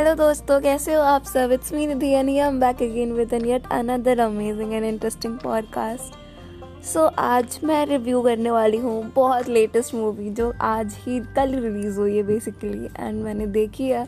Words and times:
Hello 0.00 0.14
दोस्तों, 0.14 0.60
कैसे 0.60 0.94
हो 0.94 1.00
आप 1.02 1.22
सब? 1.22 1.50
It's 1.52 1.72
me 1.72 1.86
Nidhi 1.86 2.12
I 2.14 2.34
am 2.36 2.60
back 2.60 2.76
again 2.82 3.12
with 3.12 3.32
an 3.32 3.44
yet 3.44 3.62
another 3.72 4.20
amazing 4.20 4.72
and 4.74 4.84
interesting 4.84 5.36
podcast 5.38 6.84
so 6.84 7.04
आज 7.18 7.58
मैं 7.64 7.84
रिव्यू 7.86 8.22
करने 8.22 8.50
वाली 8.50 8.76
हूँ 8.76 9.12
बहुत 9.16 9.48
लेटेस्ट 9.48 9.94
मूवी 9.94 10.30
जो 10.30 10.52
आज 10.60 10.96
ही 10.98 11.20
कल 11.36 11.54
रिलीज़ 11.54 11.98
हुई 12.00 12.16
है 12.16 12.22
बेसिकली 12.22 12.88
एंड 13.00 13.22
मैंने 13.24 13.46
देखी 13.46 13.88
है। 13.88 14.04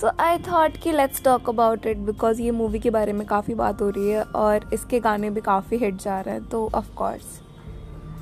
सो 0.00 0.10
आई 0.20 0.38
थॉट 0.38 0.82
कि 0.82 0.92
let's 0.92 1.24
talk 1.24 1.48
about 1.48 1.86
it 1.86 1.96
because 1.96 2.42
ये 2.42 2.50
मूवी 2.50 2.78
के 2.78 2.90
बारे 2.90 3.12
में 3.12 3.26
काफ़ी 3.26 3.54
बात 3.54 3.82
हो 3.82 3.90
रही 3.90 4.10
है 4.10 4.22
और 4.22 4.70
इसके 4.74 5.00
गाने 5.00 5.30
भी 5.30 5.40
काफ़ी 5.40 5.76
हिट 5.76 6.02
जा 6.02 6.20
रहे 6.20 6.34
हैं 6.34 6.44
तो 6.44 6.70
of course 6.74 7.40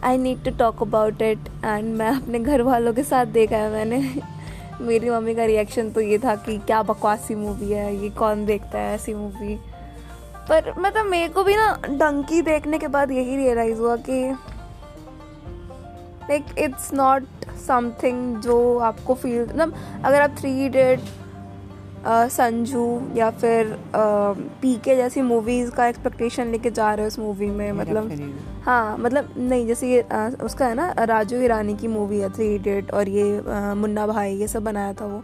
I 0.04 0.18
need 0.18 0.44
to 0.44 0.50
talk 0.50 0.82
about 0.82 1.22
it 1.22 1.38
and 1.64 1.94
मैं 1.96 2.10
अपने 2.10 2.38
घर 2.38 2.62
वालों 2.62 2.92
के 2.92 3.02
साथ 3.02 3.26
देखा 3.26 3.56
है 3.56 3.70
मैंने। 3.72 4.37
मेरी 4.80 5.10
मम्मी 5.10 5.34
का 5.34 5.44
रिएक्शन 5.44 5.90
तो 5.90 6.00
ये 6.00 6.18
था 6.18 6.34
कि 6.36 6.58
क्या 6.58 6.82
बकवासी 6.82 7.34
मूवी 7.34 7.72
है, 7.72 7.96
ये 7.96 8.10
कौन 8.10 8.44
देखता 8.46 8.78
है 8.78 8.94
ऐसी 8.94 9.14
मूवी 9.14 9.58
पर 10.48 10.74
मतलब 10.78 11.06
मेरे 11.06 11.28
को 11.28 11.44
भी 11.44 11.56
ना 11.56 11.80
डंकी 11.90 12.42
देखने 12.42 12.78
के 12.78 12.88
बाद 12.88 13.10
यही 13.10 13.36
रियलाइज़ 13.36 13.78
हुआ 13.78 13.96
कि 13.96 14.22
लाइक 16.30 16.44
इट्स 16.58 16.92
नॉट 16.94 17.24
समथिंग 17.66 18.36
जो 18.36 18.78
आपको 18.78 19.14
फील 19.14 19.42
मतलब 19.42 19.74
अगर 20.04 20.20
आप 20.20 20.36
थ्री 20.38 20.66
इडियट 20.66 21.00
संजू 22.06 23.00
या 23.16 23.30
फिर 23.30 23.76
पी 24.62 24.74
के 24.74 24.96
जैसी 24.96 25.22
मूवीज़ 25.22 25.70
का 25.70 25.86
एक्सपेक्टेशन 25.86 26.46
लेके 26.46 26.70
जा 26.70 26.94
रहे 26.94 27.04
हो 27.04 27.08
उस 27.08 27.18
मूवी 27.18 27.46
में 27.46 27.72
मतलब 27.72 28.08
हाँ 28.62 28.98
मतलब 28.98 29.34
नहीं 29.38 29.66
जैसे 29.66 29.90
ये 29.90 30.00
आ, 30.00 30.28
उसका 30.28 30.66
है 30.66 30.74
ना 30.74 30.94
राजू 30.98 31.36
ईरानी 31.36 31.74
की 31.76 31.88
मूवी 31.88 32.18
है 32.18 32.30
थ्री 32.30 32.54
इडियट 32.54 32.90
और 32.90 33.08
ये 33.08 33.42
आ, 33.48 33.74
मुन्ना 33.74 34.06
भाई 34.06 34.34
ये 34.34 34.48
सब 34.48 34.64
बनाया 34.64 34.92
था 34.92 35.06
वो। 35.06 35.22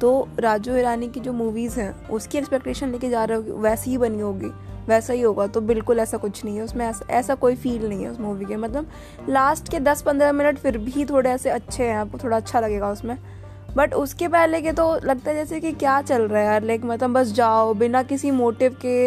तो 0.00 0.28
राजू 0.38 0.76
ईरानी 0.76 1.08
की 1.08 1.20
जो 1.20 1.32
मूवीज़ 1.32 1.80
हैं 1.80 2.08
उसकी 2.08 2.38
एक्सपेक्टेशन 2.38 2.90
लेके 2.90 3.10
जा 3.10 3.24
रहे 3.24 3.38
हो 3.38 3.56
वैसी 3.58 3.90
ही 3.90 3.98
बनी 3.98 4.20
होगी 4.20 4.50
वैसा 4.88 5.12
ही 5.12 5.20
होगा 5.20 5.46
तो 5.46 5.60
बिल्कुल 5.60 5.98
ऐसा 5.98 6.16
कुछ 6.16 6.44
नहीं 6.44 6.56
है 6.56 6.62
उसमें 6.62 6.86
ऐसा 6.86 7.06
ऐसा 7.10 7.34
कोई 7.34 7.56
फील 7.56 7.88
नहीं 7.88 8.04
है 8.04 8.10
उस 8.10 8.20
मूवी 8.20 8.44
के 8.44 8.56
मतलब 8.56 8.90
लास्ट 9.28 9.70
के 9.70 9.80
दस 9.80 10.02
पंद्रह 10.02 10.32
मिनट 10.32 10.58
फिर 10.58 10.78
भी 10.78 11.04
थोड़े 11.04 11.30
ऐसे 11.30 11.50
अच्छे 11.50 11.84
हैं 11.84 11.96
आपको 11.96 12.18
थोड़ा 12.18 12.36
अच्छा 12.36 12.60
लगेगा 12.60 12.90
उसमें। 12.90 13.18
बट 13.76 13.94
उसके 13.94 14.28
पहले 14.28 14.60
के 14.62 14.72
तो 14.72 14.94
लगता 15.04 15.30
है 15.30 15.36
जैसे 15.36 15.60
कि 15.60 15.72
क्या 15.72 16.00
चल 16.02 16.22
रहा 16.22 16.40
है 16.40 16.46
यार? 16.46 16.62
लाइक 16.62 16.84
मतलब 16.84 17.12
बस 17.12 17.32
जाओ, 17.32 17.74
बिना 17.74 18.02
किसी 18.02 18.30
मोटिव 18.30 18.76
के 18.82 19.06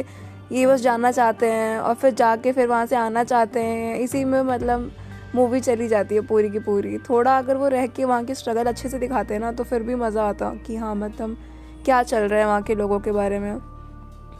ये 0.51 0.65
बस 0.67 0.81
जाना 0.81 1.11
चाहते 1.11 1.45
हैं 1.45 1.77
और 1.79 1.95
फिर 1.95 2.13
जाके 2.13 2.51
फिर 2.51 2.67
वहाँ 2.67 2.85
से 2.85 2.95
आना 2.95 3.23
चाहते 3.23 3.59
हैं। 3.59 3.95
इसी 3.97 4.23
में 4.25 4.41
मतलब 4.43 4.91
मूवी 5.35 5.59
चली 5.59 5.87
जाती 5.87 6.15
है 6.15 6.21
पूरी 6.21 6.49
की 6.49 6.59
पूरी। 6.59 6.97
थोड़ा 6.99 7.37
अगर 7.37 7.57
वो 7.57 7.67
रह 7.67 7.87
के 7.87 8.05
वहाँ 8.05 8.23
की 8.25 8.35
स्ट्रगल 8.35 8.65
अच्छे 8.65 8.89
से 8.89 8.99
दिखाते 8.99 9.33
हैं 9.33 9.41
ना 9.41 9.51
तो 9.51 9.63
फिर 9.63 9.83
भी 9.83 9.95
मज़ा 9.95 10.23
आता 10.23 10.53
कि 10.67 10.75
हाँ 10.75 10.93
मतलब 10.95 11.37
क्या 11.85 12.01
चल 12.03 12.23
रहा 12.23 12.39
है 12.39 12.45
वहाँ 12.45 12.61
के 12.61 12.75
लोगों 12.75 12.99
के 12.99 13.11
बारे 13.11 13.39
में। 13.39 13.57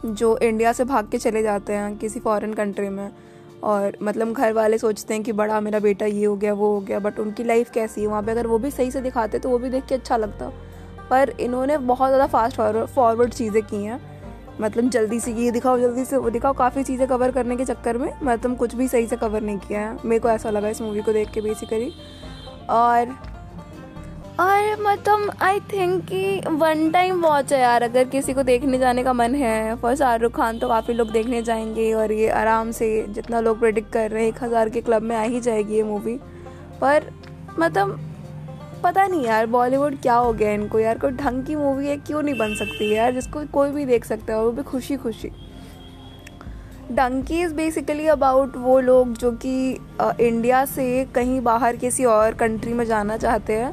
जो 0.06 0.36
इंडिया 0.38 0.72
से 0.72 0.84
भाग 0.84 1.08
के 1.10 1.18
चले 1.18 1.42
जाते 1.42 1.72
हैं 1.72 1.96
किसी 1.98 2.20
फॉरेन 2.20 2.52
कंट्री 2.54 2.88
में 2.88 3.10
और 3.62 3.96
मतलब 4.02 4.32
घर 4.32 4.52
वाले 4.52 4.78
सोचते 4.78 5.14
हैं 5.14 5.22
कि 5.22 5.32
बड़ा 5.32 5.60
मेरा 5.60 5.78
बेटा 5.80 6.06
ये 6.06 6.24
हो 6.24 6.36
गया, 6.36 6.52
वो 6.54 6.72
हो 6.74 6.80
गया 6.80 6.98
बट 6.98 7.18
उनकी 7.18 7.44
लाइफ 7.44 7.70
कैसी 7.70 8.00
है? 8.00 8.06
वहाँ 8.06 8.22
पे 8.22 8.30
अगर 8.30 8.46
वो 8.46 8.58
भी 8.58 8.70
सही 8.70 8.90
से 8.90 9.00
दिखाते 9.00 9.38
तो 9.38 9.48
वो 9.48 9.58
भी 9.58 9.70
देख 9.70 9.86
के 9.86 9.94
अच्छा 9.94 10.16
लगता। 10.16 10.50
पर 11.10 11.30
इन्होंने 11.40 11.78
बहुत 11.78 12.08
ज़्यादा 12.08 12.26
फास्ट 12.28 12.56
फॉरवर्ड 12.86 13.32
चीज़ें 13.32 13.62
की 13.62 13.84
हैं। 13.84 14.00
मतलब 14.60 14.88
जल्दी 14.90 15.18
से 15.20 15.32
ये 15.34 15.50
दिखाओ, 15.50 15.78
जल्दी 15.78 16.04
से 16.04 16.16
वो 16.16 16.30
दिखाओ, 16.30 16.52
काफ़ी 16.52 16.82
चीज़ें 16.82 17.06
कवर 17.08 17.30
करने 17.30 17.56
के 17.56 17.64
चक्कर 17.64 17.98
में 17.98 18.12
मतलब 18.22 18.56
कुछ 18.56 18.74
भी 18.74 18.88
सही 18.88 19.06
से 19.06 19.16
कवर 19.16 19.40
नहीं 19.42 19.58
किया 19.58 19.80
है। 19.80 19.96
मेरे 20.04 20.20
को 20.20 20.28
ऐसा 20.28 20.50
लगा 20.50 20.68
इस 20.68 20.80
मूवी 20.82 21.02
को 21.02 21.12
देख 21.12 21.30
के 21.30 21.40
बेसिकली 21.40 21.92
और 22.70 23.16
और 24.40 24.80
मतलब 24.82 25.30
आई 25.42 25.60
थिंक 25.72 26.04
कि 26.04 26.40
वन 26.50 26.90
टाइम 26.90 27.20
वॉच 27.22 27.52
है 27.52 27.60
यार, 27.60 27.82
अगर 27.82 28.04
किसी 28.04 28.32
को 28.34 28.42
देखने 28.42 28.78
जाने 28.78 29.02
का 29.04 29.12
मन 29.12 29.34
है। 29.34 29.74
फॉर 29.76 29.94
शाहरुख 29.96 30.32
खान 30.36 30.58
तो 30.58 30.68
काफ़ी 30.68 30.94
लोग 30.94 31.10
देखने 31.10 31.42
जाएँगे 31.42 31.92
और 31.94 32.12
ये 32.12 32.28
आराम 32.30 32.70
से 32.70 32.88
जितना 33.08 33.40
लोग 33.40 33.58
प्रेडिक्ट 33.60 33.92
कर 33.92 34.10
रहे 34.10 34.22
हैं, 34.22 34.28
एक 34.28 34.42
हज़ार 34.44 34.68
के 34.68 34.80
क्लब 34.80 35.02
में 35.02 35.14
आ 35.16 35.22
ही 35.22 35.40
जाएगी 35.40 35.76
ये 35.76 35.82
मूवी 35.82 36.16
पर 36.80 37.10
मतलब 37.58 37.98
पता 38.84 39.06
नहीं 39.06 39.24
यार 39.24 39.46
बॉलीवुड 39.46 40.00
क्या 40.00 40.14
हो 40.14 40.32
गया 40.32 40.52
इनको 40.52 40.78
यार, 40.78 40.98
कोई 40.98 41.10
ढंग 41.12 41.44
की 41.44 41.56
मूवी 41.56 41.86
है, 41.86 41.96
क्यों 41.98 42.22
नहीं 42.22 42.38
बन 42.38 42.54
सकती 42.54 42.92
यार, 42.94 43.12
जिसको 43.12 43.44
कोई 43.52 43.70
भी 43.70 43.84
देख 43.84 44.04
सकता 44.04 44.32
है, 44.32 44.42
वो 44.44 44.50
भी 44.50 44.62
खुशी 44.62 44.96
खुशी 44.96 45.30
डंकी 46.92 47.40
इज़ 47.40 47.54
बेसिकली 47.54 48.06
अबाउट 48.08 48.56
वो 48.56 48.78
लोग 48.80 49.12
जो 49.18 49.30
कि 49.36 49.54
इंडिया 50.20 50.64
से 50.66 51.04
कहीं 51.14 51.40
बाहर 51.42 51.76
किसी 51.76 52.04
और 52.06 52.34
कंट्री 52.34 52.72
में 52.72 52.84
जाना 52.84 53.16
चाहते 53.16 53.52
हैं। 53.52 53.72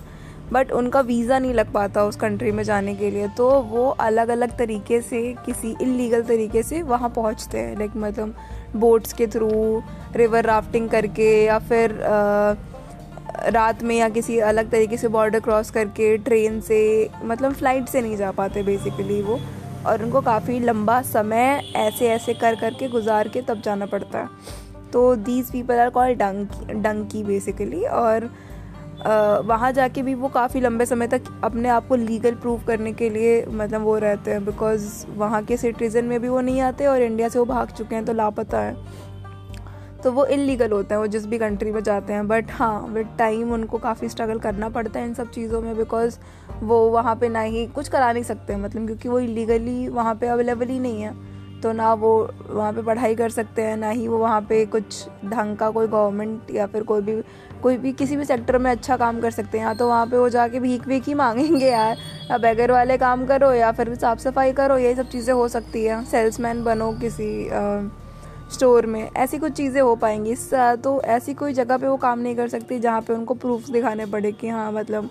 बट 0.54 0.72
उनका 0.72 1.00
वीज़ा 1.02 1.38
नहीं 1.40 1.54
लग 1.54 1.72
पाता 1.74 2.04
उस 2.06 2.16
कंट्री 2.16 2.52
में 2.52 2.64
जाने 2.64 2.96
के 2.96 3.12
लिए 3.12 3.28
तो 3.38 3.50
वो 3.64 3.88
अलग 4.00 4.30
अलग 4.30 4.58
तरीके 4.58 5.02
से 5.02 5.22
किसी 5.46 5.76
इलीगल 5.82 6.24
तरीके 6.24 6.64
से 6.64 6.82
वहाँ 6.84 7.10
पहुँचते 7.10 7.60
हैं। 7.60 7.78
लाइक 7.78 7.92
मतलब 7.98 8.36
बोट्स 8.76 9.14
के 9.14 9.28
थ्रू 9.28 9.82
रिवर 10.16 10.46
राफ्टिंग 10.46 10.90
करके 10.90 11.32
या 11.46 11.60
फिर 11.60 12.02
आ, 12.02 12.56
रात 13.50 13.84
में 13.84 13.96
या 13.96 14.10
किसी 14.10 14.38
अलग 14.42 14.70
तरीके 14.72 14.98
से 14.98 15.08
बॉर्डर 15.08 15.40
क्रॉस 15.40 15.72
करके 15.72 16.16
ट्रेन 16.20 16.60
से 16.62 17.10
मतलब 17.24 17.54
फ़्लाइट 17.54 17.88
से 17.90 18.02
नहीं 18.02 18.18
जा 18.18 18.32
पाते 18.32 18.64
बेसिकली 18.64 19.22
वो। 19.22 19.40
और 19.88 20.04
उनको 20.04 20.22
काफ़ी 20.22 20.60
लंबा 20.60 21.02
समय 21.02 21.62
ऐसे 21.76 22.10
ऐसे 22.10 22.34
कर 22.34 22.56
करके 22.56 22.88
गुजार 22.88 23.28
के 23.28 23.42
तब 23.42 23.62
जाना 23.62 23.86
पड़ता। 23.86 24.20
है 24.20 24.90
तो 24.94 25.16
these 25.18 25.52
people 25.52 25.80
are 25.80 25.90
called 25.90 26.18
dunki 26.20 26.74
dunki 26.74 27.24
basically 27.24 27.84
और 27.86 28.30
वहाँ 29.46 29.72
जाके 29.72 30.02
भी 30.02 30.14
वो 30.14 30.28
काफ़ी 30.30 30.60
लंबे 30.60 30.86
समय 30.86 31.08
तक 31.08 31.24
अपने 31.44 31.70
आप 31.70 31.88
को 31.88 31.96
लीगल 31.96 32.36
प्रूव 32.36 32.64
करने 32.68 32.94
के 32.94 33.10
लिए 33.10 33.46
मतलब 33.46 33.82
वो 33.82 33.98
रहते 33.98 34.32
हैं 34.32 34.44
बिकॉज़ 34.46 34.90
वहाँ 35.18 35.44
के 35.44 35.58
सिटीज़न 35.58 36.06
में 36.06 36.20
भी 36.22 36.28
वो 36.28 36.42
नहीं 36.42 36.62
आते 36.62 36.86
और 36.86 37.02
इंडिया 37.02 37.30
से 37.30 37.40
वो 37.40 37.46
भाग 37.46 37.72
चुके 37.72 37.96
हैं 37.96 38.06
तो 38.06 38.14
लापता 38.14 38.60
है। 38.60 38.76
तो 40.04 40.12
वो 40.12 40.26
इलीगल 40.26 40.72
होते 40.72 40.94
हैं, 40.94 41.00
वो 41.02 41.08
जिस 41.08 41.26
भी 41.26 41.38
कंट्री 41.38 41.72
में 41.72 41.82
जाते 41.84 42.14
हैं। 42.14 42.28
बट 42.28 42.52
हाँ 42.52 42.88
विद 42.90 43.08
टाइम 43.18 43.52
उनको 43.54 43.78
काफ़ी 43.78 44.10
स्ट्रगल 44.10 44.40
करना 44.40 44.70
पड़ता 44.70 45.00
है 45.00 45.06
इन 45.06 45.14
सब 45.14 45.30
चीज़ों 45.32 45.62
में 45.62 45.76
बिकॉज़ 45.78 46.18
वो 46.64 46.80
वहाँ 46.90 47.16
पे 47.16 47.30
ना 47.30 47.42
ही 47.42 47.66
कुछ 47.68 47.90
करा 47.90 48.12
नहीं 48.12 48.24
सकते 48.24 48.56
मतलब 48.56 48.86
क्योंकि 48.86 49.10
वो 49.10 49.20
इलीगली 49.20 49.88
वहाँ 49.88 50.16
पे 50.16 50.28
अवेलेबल 50.28 50.68
ही 50.68 50.80
नहीं 50.80 51.02
है। 51.02 51.14
तो 51.64 51.72
ना 51.72 51.94
वो 51.94 52.12
वहाँ 52.50 52.72
पे 52.74 52.82
पढ़ाई 52.82 53.16
कर 53.16 53.30
सकते 53.30 53.62
हैं, 53.62 53.76
ना 53.78 53.90
ही 53.90 54.08
वो 54.08 54.18
वहाँ 54.18 54.42
पे 54.42 54.66
कुछ 54.66 55.08
ढंग 55.26 55.56
का 55.58 55.70
कोई 55.72 55.88
गवर्नमेंट 55.88 56.52
या 56.52 56.68
फिर 56.68 56.84
कोई 56.84 57.02
भी 57.02 57.22
कोई 57.62 57.78
भी 57.78 57.92
किसी 57.94 58.16
भी 58.18 58.26
सेक्टर 58.26 58.58
में 58.58 58.70
अच्छा 58.72 58.98
काम 58.98 59.20
कर 59.22 59.32
सकते 59.32 59.58
हैं। 59.58 59.66
या 59.66 59.74
तो 59.74 59.88
वहाँ 59.88 60.06
पे 60.08 60.18
वो 60.18 60.30
जाके 60.30 60.60
भीख 60.60 60.88
भीख 60.88 61.08
ही 61.08 61.14
मांगेंगे 61.14 61.70
यार। 61.70 61.98
या 62.32 62.38
बैगर 62.38 62.72
वाले 62.72 62.98
काम 62.98 63.26
करो 63.26 63.52
या 63.54 63.72
फिर 63.72 63.94
साफ़ 63.96 64.20
सफ़ाई 64.20 64.54
करो 64.54 64.78
ये 64.78 64.96
सब 64.96 65.10
चीज़ें 65.10 65.34
हो 65.34 65.48
सकती 65.48 65.84
हैं। 65.86 66.04
सेल्समैन 66.06 66.64
बनो 66.64 66.92
किसी 67.02 67.50
स्टोर 68.54 68.86
में, 68.86 69.10
ऐसी 69.10 69.38
कुछ 69.40 69.52
चीज़ें 69.54 69.82
हो 69.82 69.96
पाएँगी। 69.96 70.36
तो 70.84 71.02
ऐसी 71.02 71.34
कोई 71.34 71.54
जगह 71.54 71.78
पे 71.78 71.88
वो 71.88 71.98
काम 71.98 72.20
नहीं 72.20 72.36
कर 72.36 72.48
सकती 72.50 72.80
जहाँ 72.80 73.02
पे 73.02 73.14
उनको 73.14 73.34
प्रूफ 73.36 73.70
दिखाने 73.70 74.06
पड़े 74.06 74.32
कि 74.32 74.50
हाँ 74.50 74.72
मतलब 74.72 75.10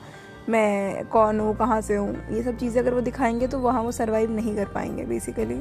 मैं 0.48 1.04
कौन 1.06 1.40
हूँ, 1.40 1.54
कहाँ 1.56 1.80
से 1.80 1.96
हूँ। 1.96 2.14
ये 2.32 2.42
सब 2.42 2.56
चीज़ें 2.58 2.80
अगर 2.82 2.94
वो 2.94 3.00
दिखाएँगे 3.00 3.46
तो 3.46 3.58
वहाँ 3.58 3.82
वो 3.82 3.92
सर्वाइव 3.92 4.30
नहीं 4.30 4.54
कर 4.56 4.68
पाएँगे 4.74 5.04
बेसिकली 5.04 5.60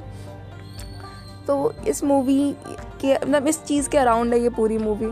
तो 1.49 1.73
इस 1.87 2.03
मूवी 2.03 2.55
के 3.01 3.13
मतलब 3.13 3.47
इस 3.47 3.63
चीज़ 3.63 3.89
के 3.89 3.97
अराउंड 3.97 4.33
है 4.33 4.39
ये 4.39 4.49
पूरी 4.49 4.77
मूवी 4.77 5.05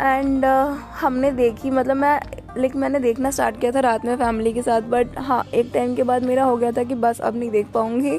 एंड 0.00 0.44
uh, 0.44 0.76
हमने 1.00 1.30
देखी 1.30 1.70
मतलब 1.70 1.96
मैं 1.96 2.20
लाइक 2.58 2.76
मैंने 2.76 2.98
देखना 2.98 3.30
स्टार्ट 3.30 3.60
किया 3.60 3.72
था 3.72 3.80
रात 3.80 4.04
में 4.04 4.16
फैमिली 4.16 4.52
के 4.52 4.62
साथ 4.62 4.80
बट 4.80 5.18
हाँ 5.18 5.42
एक 5.54 5.70
टाइम 5.74 5.94
के 5.94 6.02
बाद 6.02 6.22
मेरा 6.22 6.44
हो 6.44 6.56
गया 6.56 6.72
था 6.72 6.84
कि 6.84 6.94
बस 6.94 7.20
अब 7.20 7.36
नहीं 7.36 7.50
देख 7.50 7.66
पाऊँगी। 7.74 8.18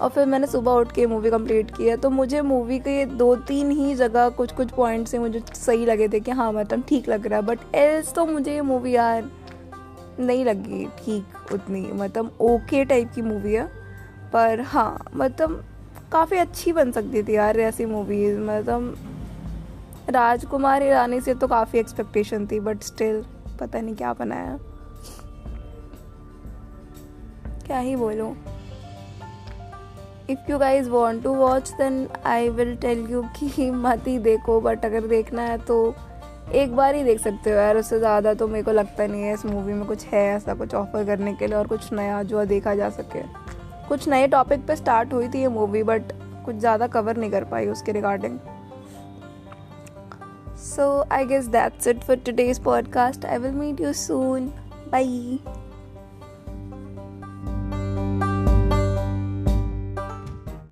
और 0.00 0.08
फिर 0.08 0.26
मैंने 0.26 0.46
सुबह 0.46 0.72
उठ 0.72 0.92
के 0.92 1.06
मूवी 1.06 1.30
कंप्लीट 1.30 1.70
की 1.76 1.88
है। 1.88 1.96
तो 1.96 2.10
मुझे 2.10 2.40
मूवी 2.42 2.78
के 2.78 3.04
दो 3.06 3.34
तीन 3.36 3.70
ही 3.70 3.94
जगह 3.94 4.28
कुछ 4.28 4.52
कुछ 4.52 4.70
पॉइंट 4.70 5.08
से 5.08 5.18
मुझे 5.18 5.42
सही 5.54 5.86
लगे 5.86 6.08
थे 6.08 6.20
कि 6.20 6.30
हाँ 6.30 6.52
मतलब 6.52 6.82
ठीक 6.88 7.08
लग 7.08 7.26
रहा 7.26 7.38
है। 7.38 7.46
बट 7.46 7.74
एल्स 7.74 8.12
तो 8.14 8.26
मुझे 8.26 8.54
ये 8.54 8.60
मूवी 8.60 8.94
यार 8.94 9.30
नहीं 10.20 10.44
लगी 10.44 10.86
ठीक 10.98 11.52
उतनी। 11.52 11.88
मतलब 11.92 12.36
ओके 12.40 12.84
टाइप 12.84 13.12
की 13.14 13.22
मूवी 13.22 13.54
है। 13.54 13.66
पर 14.32 14.60
हाँ 14.60 15.10
मतलब 15.14 15.64
काफ़ी 16.12 16.36
अच्छी 16.38 16.72
बन 16.72 16.90
सकती 16.92 17.22
थी 17.22 17.34
यार 17.34 17.58
ऐसी 17.60 17.84
मूवीज़ 17.86 18.38
मतलब 18.40 18.96
राजकुमार 20.10 20.82
ईरानी 20.82 21.20
से 21.20 21.34
तो 21.34 21.46
काफ़ी 21.48 21.78
एक्सपेक्टेशन 21.78 22.46
थी 22.46 22.60
बट 22.60 22.82
स्टिल 22.82 23.22
पता 23.60 23.80
नहीं 23.80 23.94
क्या 23.96 24.12
बनाया 24.12 24.58
क्या 27.66 27.78
ही 27.78 27.96
बोलूँ। 27.96 28.34
If 30.30 30.50
you 30.50 30.58
guys 30.58 30.88
want 30.90 31.22
to 31.24 31.34
watch 31.34 31.70
then 31.72 32.06
I 32.26 32.48
will 32.50 32.74
tell 32.76 33.06
you 33.10 33.22
कि 33.36 33.70
मत 33.72 34.06
ही 34.06 34.18
देखो 34.20 34.60
बट 34.60 34.84
अगर 34.84 35.06
देखना 35.06 35.42
है 35.42 35.58
तो 35.60 35.94
एक 36.54 36.74
बार 36.76 36.94
ही 36.94 37.02
देख 37.04 37.20
सकते 37.20 37.50
हो 37.50 37.56
यार, 37.56 37.76
उससे 37.76 37.98
ज़्यादा 37.98 38.34
तो 38.34 38.48
मेरे 38.48 38.62
को 38.62 38.72
लगता 38.72 39.06
नहीं 39.06 39.22
है 39.22 39.34
इस 39.34 39.44
मूवी 39.46 39.72
में 39.72 39.86
कुछ 39.86 40.04
है 40.06 40.24
ऐसा 40.36 40.54
कुछ 40.54 40.74
ऑफ़र 40.74 41.04
करने 41.06 41.34
के 41.34 41.46
लिए 41.46 41.56
और 41.56 41.66
कुछ 41.66 41.92
नया 41.92 42.22
जो 42.24 42.44
देखा 42.46 42.74
जा 42.74 42.88
सके। 42.90 43.22
कुछ 43.88 44.08
नए 44.08 44.26
टॉपिक 44.28 44.66
पे 44.66 44.76
स्टार्ट 44.76 45.12
हुई 45.12 45.28
थी 45.28 45.40
ये 45.40 45.48
मूवी 45.48 45.82
बट 45.82 46.12
कुछ 46.44 46.56
ज़्यादा 46.56 46.86
कवर 46.86 47.16
नहीं 47.16 47.30
कर 47.30 47.44
पाई 47.44 47.66
उसके 47.66 47.92
regarding 47.92 48.38
so 50.64 50.88
I 51.12 51.24
guess 51.26 51.46
that's 51.48 51.86
it 51.86 52.02
for 52.04 52.16
today's 52.16 52.58
podcast 52.64 53.24
I 53.24 53.38
will 53.38 53.52
meet 53.52 53.80
you 53.80 53.92
soon 53.92 54.46
bye 54.92 55.38